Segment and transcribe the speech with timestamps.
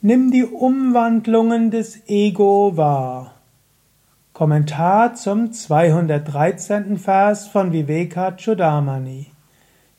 [0.00, 3.34] Nimm die Umwandlungen des Ego wahr.
[4.32, 6.98] Kommentar zum 213.
[6.98, 9.32] Vers von Vivekachudamani.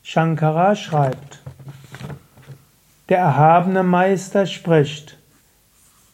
[0.02, 1.42] Shankara schreibt,
[3.10, 5.18] der erhabene Meister spricht,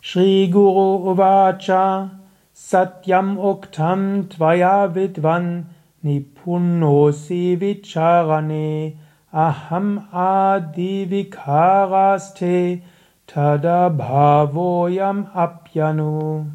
[0.00, 2.10] Shri Guru Uvacha
[2.54, 5.66] Satyam Uktam Tvaya Vidvan
[6.02, 8.94] Nipunosi Vicharane
[9.32, 12.82] Aham Adi Vikaraste
[13.26, 16.46] Tada Bhavoyam Apyanu.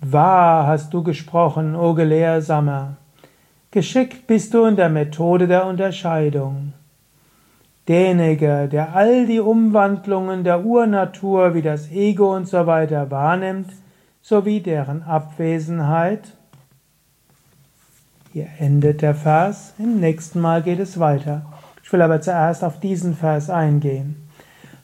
[0.00, 2.96] Wahr hast du gesprochen, o Gelehrsamer.
[3.70, 6.72] Geschickt bist du in der Methode der Unterscheidung.
[7.86, 13.70] Derjenige, der all die Umwandlungen der Urnatur wie das Ego und so weiter wahrnimmt,
[14.22, 16.32] sowie deren Abwesenheit.
[18.32, 21.42] Hier endet der Vers, im nächsten Mal geht es weiter.
[21.84, 24.25] Ich will aber zuerst auf diesen Vers eingehen.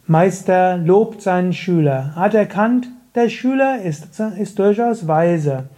[0.07, 5.69] Meister lobt seinen Schüler, hat erkannt, der Schüler ist, ist durchaus weise.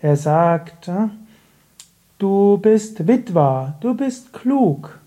[0.00, 0.90] Er sagt,
[2.18, 4.98] du bist Witwa, du bist klug,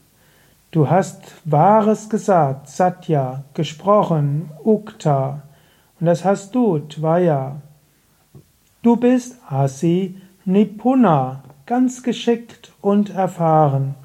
[0.71, 5.41] du hast Wahres gesagt, Satya, gesprochen, Ukta,
[5.99, 7.61] und das hast du, Tvaya.
[8.81, 13.95] Du bist Asi Nipuna, ganz geschickt und erfahren.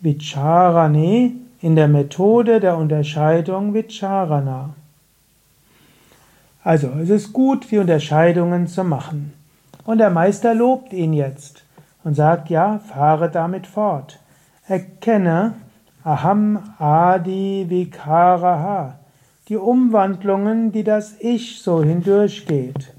[0.00, 4.74] Vicharane, in der Methode der Unterscheidung Vicharana.
[6.62, 9.32] Also, es ist gut, die Unterscheidungen zu machen.
[9.86, 11.64] Und der Meister lobt ihn jetzt
[12.04, 14.18] und sagt, ja, fahre damit fort.
[14.68, 15.54] Erkenne
[16.04, 18.98] Aham Adi Vikaraha,
[19.48, 22.92] die Umwandlungen, die das Ich so hindurchgeht.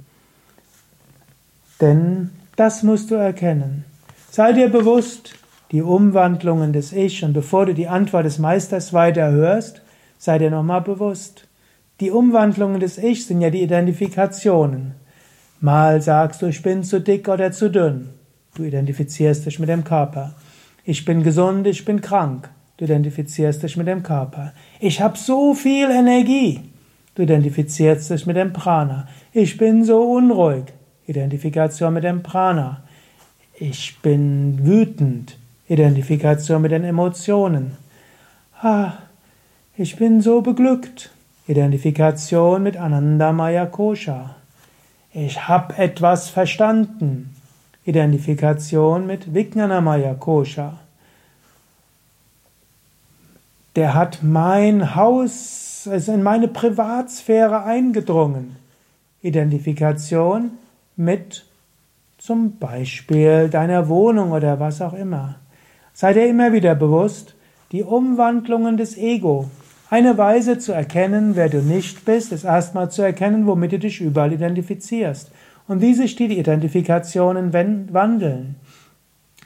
[1.79, 3.85] Denn das musst du erkennen.
[4.31, 5.35] Sei dir bewusst,
[5.71, 7.23] die Umwandlungen des Ich.
[7.23, 9.81] Und bevor du die Antwort des Meisters weiter hörst,
[10.17, 11.47] sei dir nochmal bewusst.
[11.99, 14.95] Die Umwandlungen des Ich sind ja die Identifikationen.
[15.61, 18.09] Mal sagst du, ich bin zu dick oder zu dünn.
[18.55, 20.35] Du identifizierst dich mit dem Körper.
[20.83, 22.49] Ich bin gesund, ich bin krank.
[22.77, 24.53] Du identifizierst dich mit dem Körper.
[24.79, 26.59] Ich habe so viel Energie.
[27.15, 29.07] Du identifizierst dich mit dem Prana.
[29.31, 30.65] Ich bin so unruhig.
[31.07, 32.83] Identifikation mit dem Prana.
[33.57, 35.37] Ich bin wütend.
[35.67, 37.77] Identifikation mit den Emotionen.
[38.61, 38.93] Ah,
[39.75, 41.11] ich bin so beglückt.
[41.47, 44.35] Identifikation mit Anandamaya Kosha.
[45.13, 47.35] Ich habe etwas verstanden.
[47.85, 50.79] Identifikation mit Vijnanamaya Kosha.
[53.75, 58.55] Der hat mein Haus, ist in meine Privatsphäre eingedrungen.
[59.21, 60.51] Identifikation
[60.95, 61.45] mit
[62.17, 65.35] zum Beispiel deiner Wohnung oder was auch immer.
[65.97, 67.35] Sei dir immer wieder bewusst,
[67.71, 69.49] die Umwandlungen des Ego.
[69.89, 74.01] Eine Weise zu erkennen, wer du nicht bist, ist erstmal zu erkennen, womit du dich
[74.01, 75.31] überall identifizierst
[75.69, 78.55] und wie sich die Identifikationen wandeln.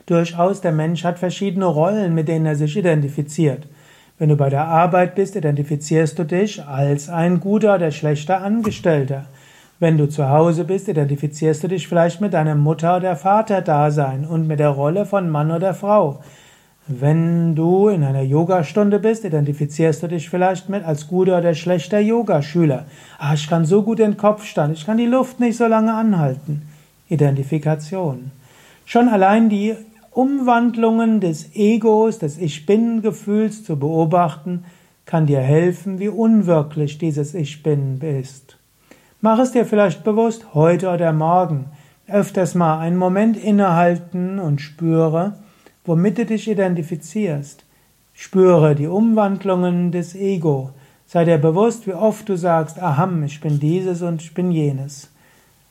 [0.08, 3.68] Durchaus, der Mensch hat verschiedene Rollen, mit denen er sich identifiziert.
[4.18, 9.28] Wenn du bei der Arbeit bist, identifizierst du dich als ein guter oder schlechter Angestellter.
[9.82, 14.46] Wenn du zu Hause bist, identifizierst du dich vielleicht mit deinem Mutter- oder Vater-Dasein und
[14.46, 16.20] mit der Rolle von Mann oder Frau.
[16.86, 22.02] Wenn du in einer Yogastunde bist, identifizierst du dich vielleicht mit als guter oder schlechter
[22.02, 22.88] Yogaschüler.
[23.20, 25.94] Ah, ich kann so gut den Kopf stand, ich kann die Luft nicht so lange
[25.94, 26.64] anhalten.
[27.08, 28.32] Identifikation.
[28.84, 29.76] Schon allein die
[30.12, 34.66] Umwandlungen des Egos, des Ich Bin-Gefühls zu beobachten,
[35.06, 38.59] kann dir helfen, wie unwirklich dieses Ich Bin ist.
[39.22, 41.66] Mach es dir vielleicht bewusst, heute oder morgen,
[42.08, 45.34] öfters mal einen Moment innehalten und spüre,
[45.84, 47.66] womit du dich identifizierst.
[48.14, 50.70] Spüre die Umwandlungen des Ego.
[51.06, 55.10] Sei dir bewusst, wie oft du sagst, aham, ich bin dieses und ich bin jenes.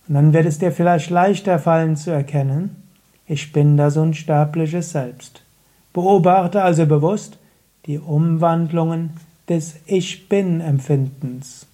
[0.06, 2.82] Und dann wird es dir vielleicht leichter fallen zu erkennen,
[3.26, 5.42] ich bin das unsterbliche Selbst.
[5.94, 7.38] Beobachte also bewusst
[7.86, 9.10] die Umwandlungen
[9.48, 11.66] des Ich Bin-Empfindens.